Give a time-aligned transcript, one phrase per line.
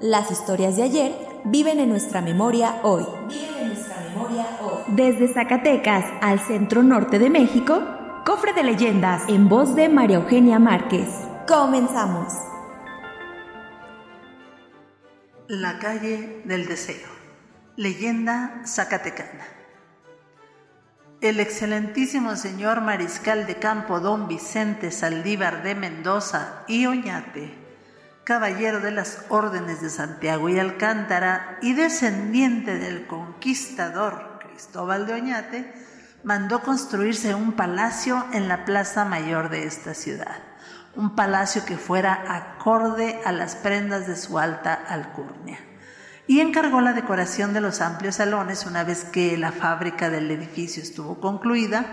[0.00, 1.14] Las historias de ayer
[1.44, 3.06] viven en nuestra memoria hoy.
[3.28, 4.82] Viven en nuestra memoria hoy.
[4.88, 7.82] Desde Zacatecas al centro norte de México,
[8.26, 11.08] Cofre de Leyendas en voz de María Eugenia Márquez.
[11.48, 12.34] Comenzamos.
[15.48, 17.08] La calle del deseo.
[17.76, 19.46] Leyenda zacatecana.
[21.22, 27.65] El excelentísimo señor mariscal de campo don Vicente Saldívar de Mendoza y Oñate
[28.26, 35.72] caballero de las órdenes de Santiago y Alcántara y descendiente del conquistador Cristóbal de Oñate,
[36.24, 40.38] mandó construirse un palacio en la plaza mayor de esta ciudad,
[40.96, 45.60] un palacio que fuera acorde a las prendas de su alta alcurnia.
[46.26, 50.82] Y encargó la decoración de los amplios salones una vez que la fábrica del edificio
[50.82, 51.86] estuvo concluida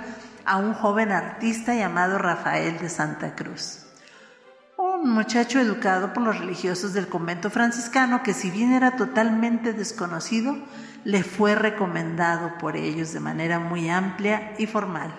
[0.46, 3.83] a un joven artista llamado Rafael de Santa Cruz
[5.04, 10.56] un muchacho educado por los religiosos del convento franciscano que si bien era totalmente desconocido,
[11.04, 15.14] le fue recomendado por ellos de manera muy amplia y formal.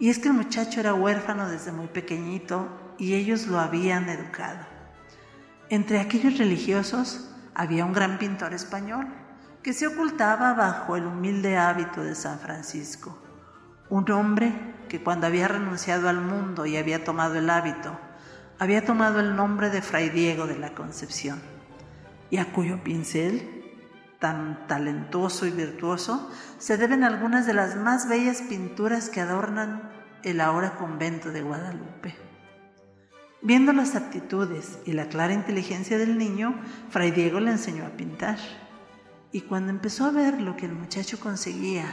[0.00, 4.66] Y es que el muchacho era huérfano desde muy pequeñito y ellos lo habían educado.
[5.68, 9.06] Entre aquellos religiosos había un gran pintor español
[9.62, 13.16] que se ocultaba bajo el humilde hábito de San Francisco.
[13.90, 17.96] Un hombre que cuando había renunciado al mundo y había tomado el hábito,
[18.58, 21.40] había tomado el nombre de Fray Diego de la Concepción
[22.30, 23.62] y a cuyo pincel,
[24.18, 29.90] tan talentoso y virtuoso, se deben algunas de las más bellas pinturas que adornan
[30.22, 32.16] el ahora convento de Guadalupe.
[33.42, 36.54] Viendo las aptitudes y la clara inteligencia del niño,
[36.88, 38.38] Fray Diego le enseñó a pintar.
[39.32, 41.86] Y cuando empezó a ver lo que el muchacho conseguía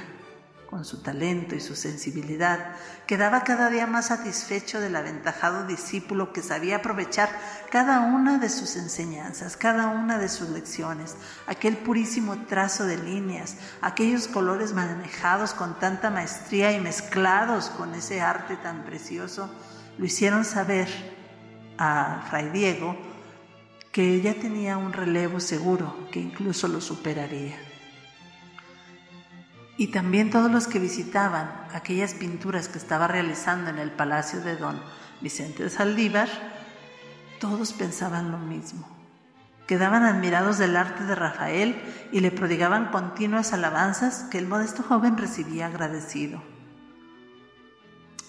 [0.71, 6.41] con su talento y su sensibilidad, quedaba cada día más satisfecho del aventajado discípulo que
[6.41, 7.29] sabía aprovechar
[7.69, 13.57] cada una de sus enseñanzas, cada una de sus lecciones, aquel purísimo trazo de líneas,
[13.81, 19.53] aquellos colores manejados con tanta maestría y mezclados con ese arte tan precioso,
[19.97, 20.87] lo hicieron saber
[21.77, 22.95] a Fray Diego
[23.91, 27.70] que ya tenía un relevo seguro que incluso lo superaría.
[29.81, 34.55] Y también todos los que visitaban aquellas pinturas que estaba realizando en el palacio de
[34.55, 34.79] don
[35.21, 36.29] Vicente de Saldívar,
[37.39, 38.87] todos pensaban lo mismo.
[39.65, 41.81] Quedaban admirados del arte de Rafael
[42.11, 46.43] y le prodigaban continuas alabanzas que el modesto joven recibía agradecido.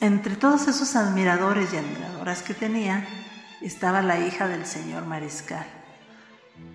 [0.01, 3.07] Entre todos esos admiradores y admiradoras que tenía,
[3.61, 5.67] estaba la hija del señor mariscal,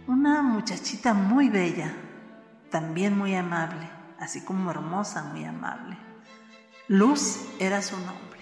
[0.05, 1.95] una muchachita muy bella,
[2.69, 5.97] también muy amable así como hermosa, muy amable.
[6.87, 8.39] Luz era su nombre.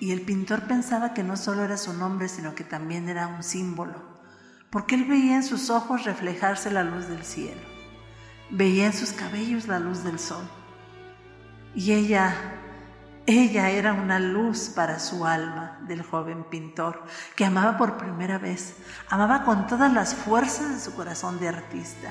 [0.00, 3.42] Y el pintor pensaba que no solo era su nombre, sino que también era un
[3.42, 3.94] símbolo,
[4.68, 7.62] porque él veía en sus ojos reflejarse la luz del cielo,
[8.50, 10.44] veía en sus cabellos la luz del sol.
[11.74, 12.34] Y ella,
[13.26, 17.04] ella era una luz para su alma del joven pintor,
[17.34, 18.76] que amaba por primera vez,
[19.08, 22.10] amaba con todas las fuerzas de su corazón de artista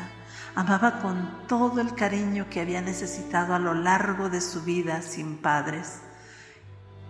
[0.56, 5.38] amaba con todo el cariño que había necesitado a lo largo de su vida sin
[5.38, 6.00] padres.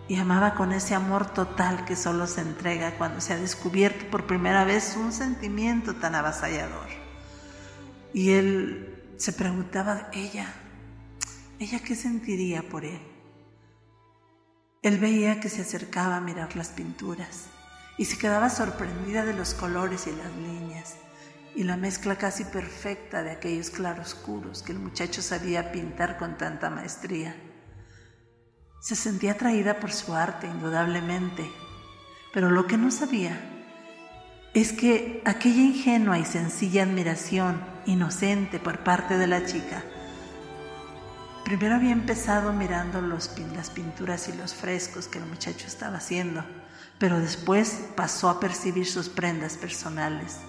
[0.07, 4.27] Y amaba con ese amor total que solo se entrega cuando se ha descubierto por
[4.27, 6.87] primera vez un sentimiento tan avasallador.
[8.13, 10.47] Y él se preguntaba, ella,
[11.59, 13.01] ella qué sentiría por él.
[14.81, 17.45] Él veía que se acercaba a mirar las pinturas
[17.97, 20.95] y se quedaba sorprendida de los colores y las líneas
[21.55, 26.69] y la mezcla casi perfecta de aquellos claroscuros que el muchacho sabía pintar con tanta
[26.69, 27.35] maestría.
[28.81, 31.49] Se sentía atraída por su arte, indudablemente,
[32.33, 33.39] pero lo que no sabía
[34.53, 39.83] es que aquella ingenua y sencilla admiración inocente por parte de la chica,
[41.45, 46.43] primero había empezado mirando las pinturas y los frescos que el muchacho estaba haciendo,
[46.99, 50.39] pero después pasó a percibir sus prendas personales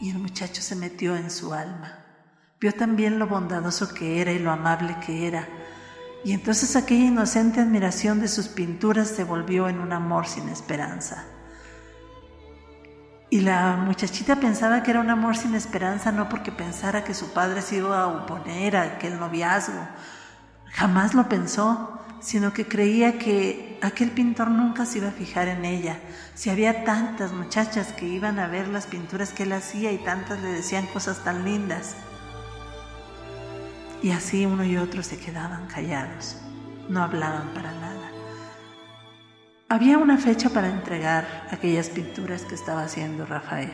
[0.00, 2.04] y el muchacho se metió en su alma.
[2.60, 5.48] Vio también lo bondadoso que era y lo amable que era.
[6.24, 11.24] Y entonces aquella inocente admiración de sus pinturas se volvió en un amor sin esperanza.
[13.30, 17.32] Y la muchachita pensaba que era un amor sin esperanza no porque pensara que su
[17.32, 19.86] padre se iba a oponer a aquel noviazgo.
[20.72, 25.64] Jamás lo pensó, sino que creía que aquel pintor nunca se iba a fijar en
[25.64, 25.98] ella.
[26.34, 30.40] Si había tantas muchachas que iban a ver las pinturas que él hacía y tantas
[30.40, 31.94] le decían cosas tan lindas.
[34.02, 36.36] Y así uno y otro se quedaban callados,
[36.88, 38.10] no hablaban para nada.
[39.68, 43.72] Había una fecha para entregar aquellas pinturas que estaba haciendo Rafael,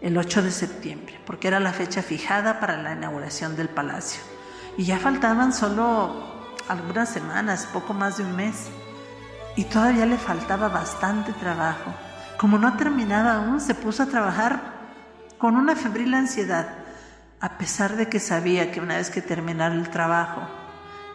[0.00, 4.22] el 8 de septiembre, porque era la fecha fijada para la inauguración del palacio.
[4.78, 6.33] Y ya faltaban solo
[6.68, 8.68] algunas semanas, poco más de un mes,
[9.56, 11.94] y todavía le faltaba bastante trabajo.
[12.38, 14.60] Como no terminaba aún, se puso a trabajar
[15.38, 16.68] con una febril ansiedad,
[17.40, 20.42] a pesar de que sabía que una vez que terminara el trabajo,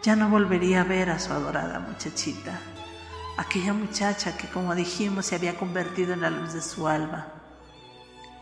[0.02, 2.52] ya no volvería a ver a su adorada muchachita
[3.40, 7.28] aquella muchacha que como dijimos se había convertido en la luz de su alma.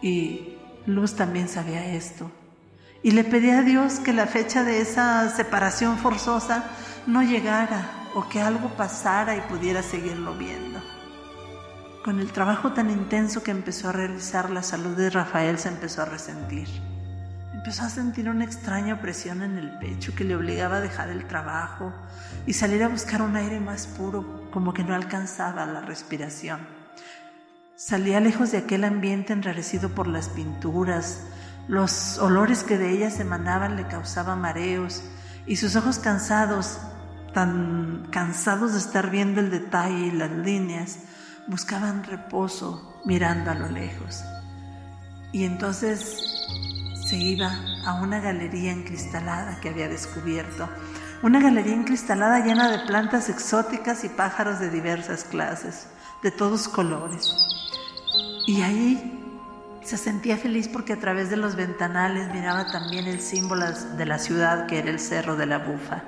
[0.02, 0.56] Y
[0.86, 2.30] Luz también sabía esto.
[3.02, 6.64] Y le pedía a Dios que la fecha de esa separación forzosa
[7.08, 10.78] no llegara o que algo pasara y pudiera seguirlo viendo.
[12.04, 16.02] Con el trabajo tan intenso que empezó a realizar, la salud de Rafael se empezó
[16.02, 16.68] a resentir.
[17.54, 21.26] Empezó a sentir una extraña presión en el pecho que le obligaba a dejar el
[21.26, 21.94] trabajo
[22.46, 26.60] y salir a buscar un aire más puro como que no alcanzaba la respiración.
[27.74, 31.22] Salía lejos de aquel ambiente enrarecido por las pinturas,
[31.68, 35.02] los olores que de ellas emanaban le causaban mareos
[35.48, 36.78] y sus ojos cansados,
[37.32, 40.98] tan cansados de estar viendo el detalle y las líneas,
[41.46, 44.22] buscaban reposo mirando a lo lejos.
[45.32, 46.46] Y entonces
[47.08, 47.52] se iba
[47.86, 50.68] a una galería encristalada que había descubierto
[51.20, 55.88] una galería encristalada llena de plantas exóticas y pájaros de diversas clases,
[56.22, 57.34] de todos colores.
[58.46, 59.14] Y ahí
[59.82, 63.66] se sentía feliz porque a través de los ventanales miraba también el símbolo
[63.96, 66.04] de la ciudad que era el Cerro de la Bufa.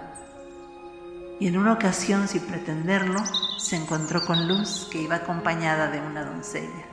[1.41, 3.19] Y en una ocasión, sin pretenderlo,
[3.59, 6.85] se encontró con Luz, que iba acompañada de una doncella.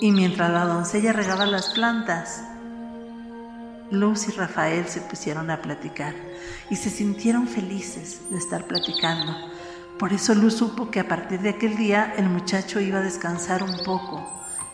[0.00, 2.44] Y mientras la doncella regaba las plantas,
[3.90, 6.14] Luz y Rafael se pusieron a platicar
[6.70, 9.34] y se sintieron felices de estar platicando.
[9.98, 13.64] Por eso Luz supo que a partir de aquel día el muchacho iba a descansar
[13.64, 14.24] un poco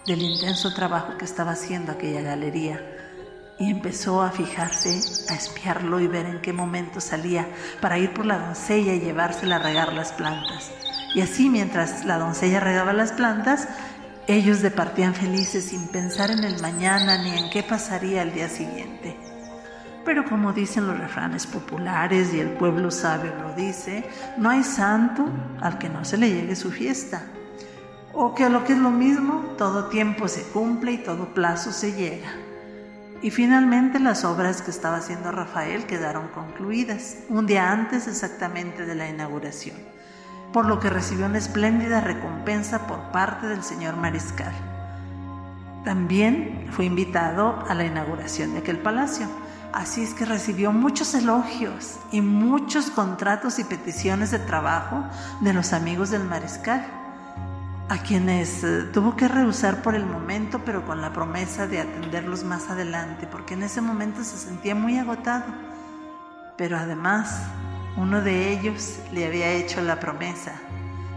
[0.06, 2.95] del intenso trabajo que estaba haciendo aquella galería
[3.58, 5.00] y empezó a fijarse,
[5.30, 7.48] a espiarlo y ver en qué momento salía
[7.80, 10.70] para ir por la doncella y llevársela a regar las plantas.
[11.14, 13.68] Y así mientras la doncella regaba las plantas,
[14.26, 19.16] ellos departían felices sin pensar en el mañana ni en qué pasaría el día siguiente.
[20.04, 24.04] Pero como dicen los refranes populares y el pueblo sabio lo dice,
[24.36, 25.24] no hay santo
[25.60, 27.24] al que no se le llegue su fiesta.
[28.12, 31.72] O que a lo que es lo mismo, todo tiempo se cumple y todo plazo
[31.72, 32.45] se llega.
[33.22, 38.94] Y finalmente las obras que estaba haciendo Rafael quedaron concluidas, un día antes exactamente de
[38.94, 39.76] la inauguración
[40.56, 44.52] por lo que recibió una espléndida recompensa por parte del señor mariscal.
[45.84, 49.26] También fue invitado a la inauguración de aquel palacio,
[49.74, 55.04] así es que recibió muchos elogios y muchos contratos y peticiones de trabajo
[55.42, 56.86] de los amigos del mariscal,
[57.88, 62.42] a quienes eh, tuvo que rehusar por el momento, pero con la promesa de atenderlos
[62.42, 65.44] más adelante, porque en ese momento se sentía muy agotado.
[66.56, 67.42] Pero además
[67.96, 70.52] uno de ellos le había hecho la promesa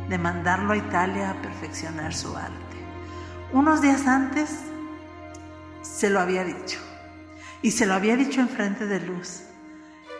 [0.08, 2.54] de mandarlo a Italia a perfeccionar su arte.
[3.52, 4.60] Unos días antes
[5.82, 6.80] se lo había dicho
[7.62, 9.49] y se lo había dicho en frente de Luz.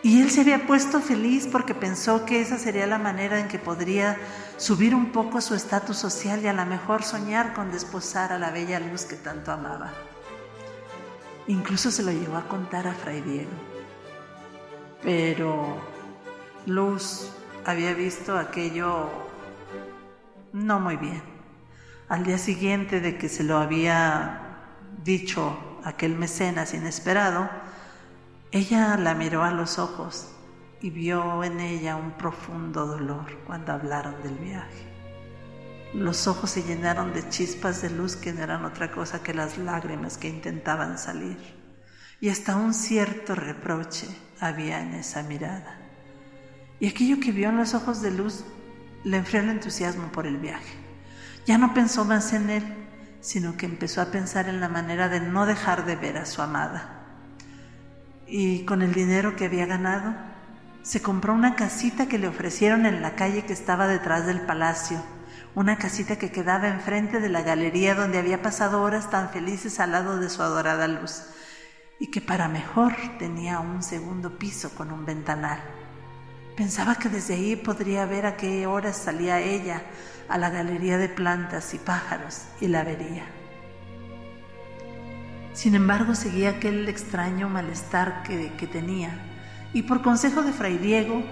[0.02, 3.58] Y él se había puesto feliz porque pensó que esa sería la manera en que
[3.58, 4.16] podría
[4.56, 8.50] subir un poco su estatus social y a lo mejor soñar con desposar a la
[8.50, 9.92] bella Luz que tanto amaba.
[11.48, 13.50] Incluso se lo llevó a contar a Fray Diego.
[15.02, 15.76] Pero
[16.64, 17.30] Luz
[17.66, 19.10] había visto aquello
[20.52, 21.22] no muy bien.
[22.08, 24.66] Al día siguiente de que se lo había
[25.04, 27.48] dicho aquel mecenas inesperado,
[28.52, 30.28] ella la miró a los ojos
[30.80, 34.90] y vio en ella un profundo dolor cuando hablaron del viaje.
[35.94, 39.56] Los ojos se llenaron de chispas de luz que no eran otra cosa que las
[39.56, 41.38] lágrimas que intentaban salir.
[42.20, 44.08] Y hasta un cierto reproche
[44.40, 45.78] había en esa mirada.
[46.80, 48.44] Y aquello que vio en los ojos de luz
[49.04, 50.74] le enfrió el entusiasmo por el viaje.
[51.46, 52.64] Ya no pensó más en él,
[53.20, 56.42] sino que empezó a pensar en la manera de no dejar de ver a su
[56.42, 56.99] amada.
[58.32, 60.14] Y con el dinero que había ganado,
[60.82, 65.02] se compró una casita que le ofrecieron en la calle que estaba detrás del palacio,
[65.56, 69.90] una casita que quedaba enfrente de la galería donde había pasado horas tan felices al
[69.90, 71.24] lado de su adorada luz,
[71.98, 75.58] y que para mejor tenía un segundo piso con un ventanal.
[76.56, 79.82] Pensaba que desde ahí podría ver a qué horas salía ella
[80.28, 83.39] a la galería de plantas y pájaros y la vería.
[85.60, 89.10] Sin embargo, seguía aquel extraño malestar que, tenía
[89.74, 91.22] y por consejo de Fray Diego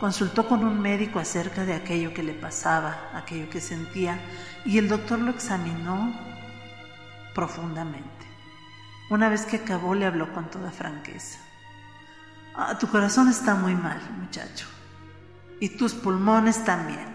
[0.00, 4.18] consultó con un médico acerca de aquello que le pasaba, aquello que sentía,
[4.64, 6.18] y el doctor lo examinó
[7.34, 8.08] profundamente.
[9.10, 11.40] Una vez que acabó le habló con toda franqueza.
[12.56, 14.66] Ah, tu corazón está muy mal, muchacho,
[15.60, 17.14] y tus pulmones también.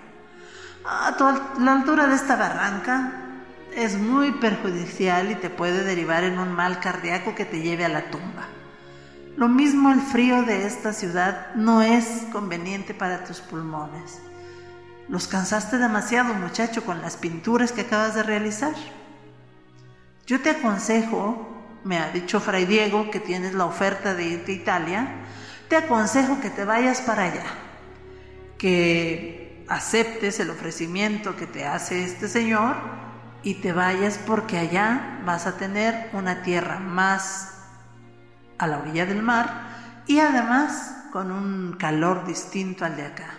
[0.86, 1.18] Ah,
[1.60, 3.29] la altura de esta barranca
[3.76, 7.90] es muy perjudicial y te puede derivar en un mal cardíaco que te lleve a
[7.90, 8.48] la tumba.
[9.38, 14.20] Lo mismo el frío de esta ciudad no es conveniente para tus pulmones.
[15.08, 18.74] Los cansaste demasiado, muchacho, con las pinturas que acabas de realizar.
[20.28, 21.48] Yo te aconsejo,
[21.84, 25.08] me ha dicho Fray Diego que tienes la oferta de irte a Italia,
[25.70, 27.46] te aconsejo que te vayas para allá,
[28.58, 32.76] que aceptes el ofrecimiento que te hace este señor
[33.44, 37.54] y te vayas porque allá vas a tener una tierra más
[38.58, 43.30] a la orilla del mar y además con un calor distinto al de acá.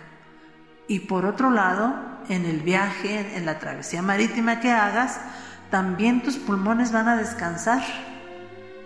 [0.87, 1.95] Y por otro lado,
[2.27, 5.19] en el viaje, en la travesía marítima que hagas,
[5.69, 7.81] también tus pulmones van a descansar,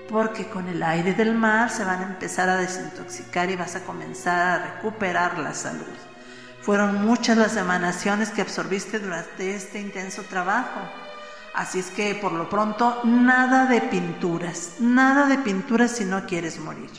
[0.10, 3.84] porque con el aire del mar se van a empezar a desintoxicar y vas a
[3.84, 5.86] comenzar a recuperar la salud.
[6.62, 10.82] Fueron muchas las emanaciones que absorbiste durante este intenso trabajo
[11.56, 16.60] Así es que por lo pronto, nada de pinturas, nada de pinturas si no quieres
[16.60, 16.90] morir.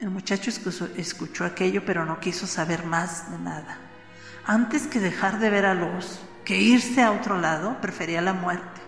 [0.00, 0.50] El muchacho
[0.96, 3.78] escuchó, aquello, pero no quiso saber más de nada.
[4.46, 8.80] Antes que dejar de ver a Luz, que irse a otro lado, prefería la muerte.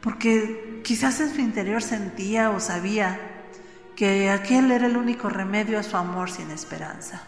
[0.00, 3.18] Porque quizás en su interior sentía o sabía
[3.96, 7.22] que aquel era el único remedio a su amor sin esperanza.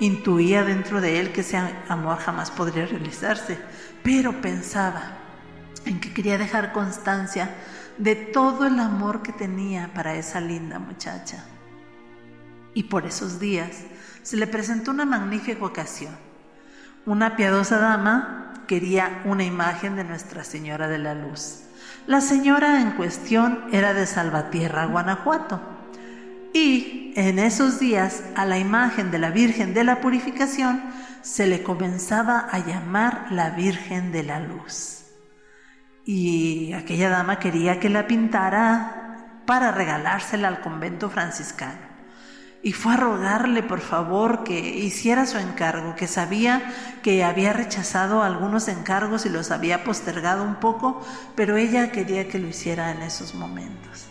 [0.00, 3.58] Intuía dentro de él que ese amor jamás podría realizarse,
[4.02, 5.02] pero pensaba
[5.84, 7.54] en que quería dejar constancia
[7.98, 11.44] de todo el amor que tenía para esa linda muchacha.
[12.72, 13.84] Y por esos días
[14.22, 16.16] se le presentó una magnífica ocasión.
[17.04, 21.64] Una piadosa dama quería una imagen de Nuestra Señora de la Luz.
[22.06, 25.79] La señora en cuestión era de Salvatierra, Guanajuato
[26.52, 30.82] y en esos días a la imagen de la Virgen de la Purificación
[31.22, 35.04] se le comenzaba a llamar la Virgen de la Luz.
[36.04, 41.90] Y aquella dama quería que la pintara para regalársela al convento franciscano.
[42.62, 46.62] Y fue a rogarle, por favor, que hiciera su encargo, que sabía
[47.02, 51.00] que había rechazado algunos encargos y los había postergado un poco,
[51.34, 54.08] pero ella quería que lo hiciera en esos momentos.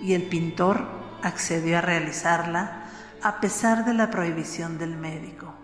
[0.00, 0.88] Y el pintor
[1.22, 2.84] accedió a realizarla
[3.22, 5.54] a pesar de la prohibición del médico.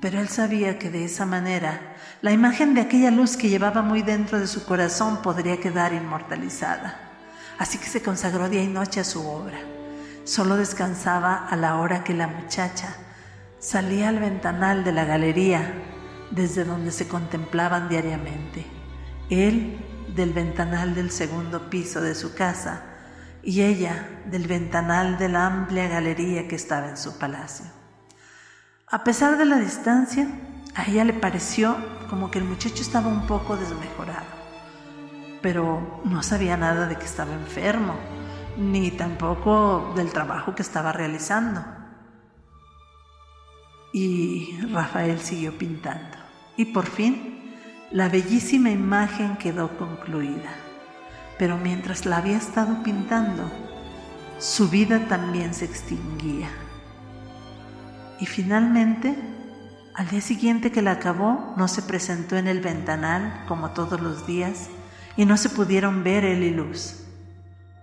[0.00, 4.02] Pero él sabía que de esa manera la imagen de aquella luz que llevaba muy
[4.02, 6.98] dentro de su corazón podría quedar inmortalizada.
[7.58, 9.58] Así que se consagró día y noche a su obra.
[10.24, 12.96] Solo descansaba a la hora que la muchacha
[13.60, 15.72] salía al ventanal de la galería
[16.32, 18.66] desde donde se contemplaban diariamente.
[19.30, 19.78] Él
[20.16, 22.91] del ventanal del segundo piso de su casa
[23.42, 27.66] y ella del ventanal de la amplia galería que estaba en su palacio.
[28.86, 30.28] A pesar de la distancia,
[30.74, 31.76] a ella le pareció
[32.08, 34.26] como que el muchacho estaba un poco desmejorado,
[35.40, 37.94] pero no sabía nada de que estaba enfermo,
[38.56, 41.64] ni tampoco del trabajo que estaba realizando.
[43.92, 46.16] Y Rafael siguió pintando,
[46.56, 47.56] y por fin
[47.90, 50.50] la bellísima imagen quedó concluida
[51.38, 53.50] pero mientras la había estado pintando,
[54.38, 56.48] su vida también se extinguía.
[58.20, 59.16] Y finalmente,
[59.94, 64.26] al día siguiente que la acabó, no se presentó en el ventanal como todos los
[64.26, 64.68] días
[65.16, 67.01] y no se pudieron ver él y Luz.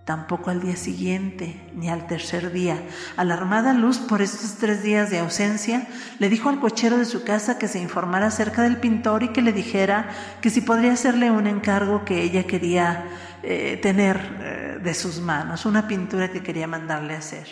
[0.10, 2.82] Tampoco al día siguiente ni al tercer día.
[3.16, 5.88] Alarmada Luz por estos tres días de ausencia,
[6.18, 9.44] le dijo al cochero de su casa que se informara acerca del pintor y que
[9.44, 10.10] le dijera
[10.42, 13.06] que si podría hacerle un encargo que ella quería
[13.44, 17.46] eh, tener eh, de sus manos, una pintura que quería mandarle hacer.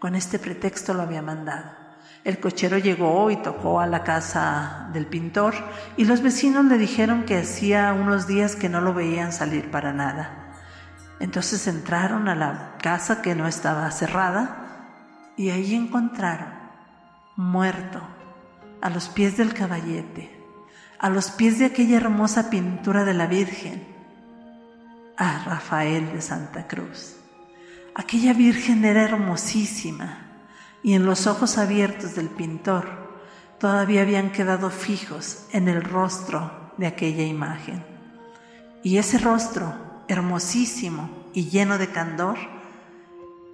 [0.00, 1.70] Con este pretexto lo había mandado.
[2.24, 5.54] El cochero llegó y tocó a la casa del pintor
[5.96, 9.92] y los vecinos le dijeron que hacía unos días que no lo veían salir para
[9.92, 10.39] nada.
[11.20, 16.48] Entonces entraron a la casa que no estaba cerrada y ahí encontraron,
[17.36, 18.00] muerto,
[18.80, 20.30] a los pies del caballete,
[20.98, 23.86] a los pies de aquella hermosa pintura de la Virgen,
[25.16, 27.16] a Rafael de Santa Cruz.
[27.94, 30.26] Aquella Virgen era hermosísima
[30.82, 33.10] y en los ojos abiertos del pintor
[33.58, 37.84] todavía habían quedado fijos en el rostro de aquella imagen.
[38.82, 42.36] Y ese rostro, hermosísimo y lleno de candor,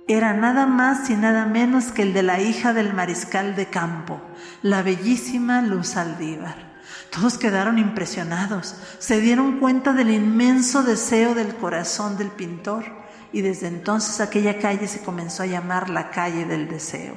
[0.09, 4.21] era nada más y nada menos que el de la hija del mariscal de campo,
[4.63, 6.77] la bellísima Luz Aldívar.
[7.11, 12.85] Todos quedaron impresionados, se dieron cuenta del inmenso deseo del corazón del pintor
[13.33, 17.15] y desde entonces aquella calle se comenzó a llamar la calle del deseo.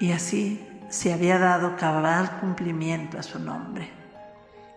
[0.00, 4.01] Y así se había dado cabal cumplimiento a su nombre.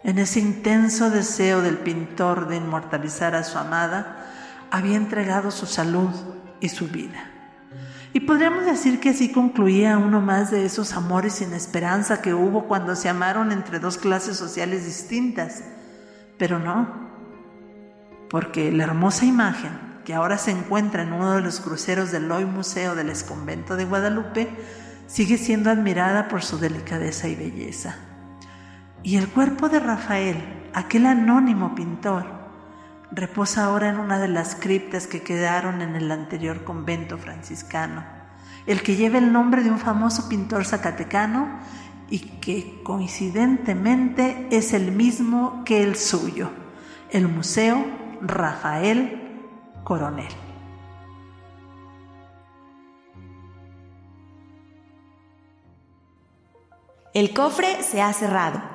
[0.05, 4.27] En ese intenso deseo del pintor de inmortalizar a su amada,
[4.69, 6.11] había entregado su salud
[6.59, 7.31] y su vida.
[8.13, 12.67] Y podríamos decir que así concluía uno más de esos amores sin esperanza que hubo
[12.67, 15.63] cuando se amaron entre dos clases sociales distintas.
[16.37, 17.09] Pero no,
[18.29, 19.71] porque la hermosa imagen
[20.05, 23.85] que ahora se encuentra en uno de los cruceros del Hoy Museo del Esconvento de
[23.85, 24.49] Guadalupe
[25.07, 28.14] sigue siendo admirada por su delicadeza y belleza.
[29.05, 30.43] Y el cuerpo de Rafael,
[30.73, 32.25] aquel anónimo pintor,
[33.11, 38.03] reposa ahora en una de las criptas que quedaron en el anterior convento franciscano,
[38.65, 41.59] el que lleva el nombre de un famoso pintor zacatecano
[42.09, 46.49] y que coincidentemente es el mismo que el suyo,
[47.11, 47.85] el Museo
[48.21, 49.21] Rafael
[49.83, 50.33] Coronel.
[57.13, 58.74] El cofre se ha cerrado.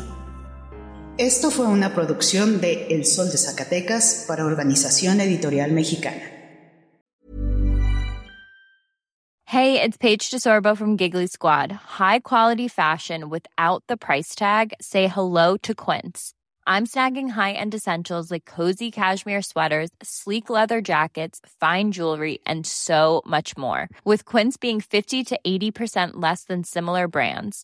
[1.21, 6.23] Esto fue una producción de El Sol de Zacatecas para Organización Editorial Mexicana.
[9.45, 11.71] Hey, it's Paige DeSorbo from Giggly Squad.
[11.99, 14.73] High quality fashion without the price tag.
[14.81, 16.33] Say hello to Quince.
[16.65, 23.21] I'm snagging high-end essentials like cozy cashmere sweaters, sleek leather jackets, fine jewelry, and so
[23.27, 23.89] much more.
[24.03, 27.63] With Quince being 50 to 80% less than similar brands